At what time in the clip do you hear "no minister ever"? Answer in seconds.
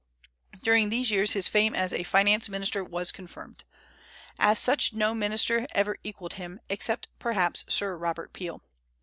4.93-5.95